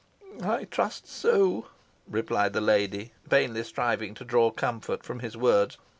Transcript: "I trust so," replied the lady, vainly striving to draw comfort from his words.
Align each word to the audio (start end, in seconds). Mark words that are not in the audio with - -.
"I 0.43 0.63
trust 0.63 1.07
so," 1.07 1.67
replied 2.09 2.53
the 2.53 2.59
lady, 2.59 3.11
vainly 3.27 3.63
striving 3.63 4.15
to 4.15 4.25
draw 4.25 4.49
comfort 4.49 5.03
from 5.03 5.19
his 5.19 5.37
words. 5.37 5.77